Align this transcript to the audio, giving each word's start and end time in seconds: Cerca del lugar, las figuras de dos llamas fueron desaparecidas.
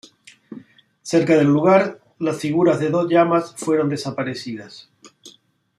Cerca 1.03 1.37
del 1.37 1.45
lugar, 1.45 2.01
las 2.17 2.37
figuras 2.39 2.79
de 2.79 2.89
dos 2.89 3.07
llamas 3.07 3.53
fueron 3.55 3.87
desaparecidas. 3.87 4.89